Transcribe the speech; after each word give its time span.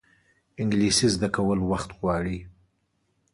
انګلیسي 0.59 1.07
زده 1.13 1.27
کول 1.35 1.59
وخت 1.71 1.89
غواړي 1.99 2.37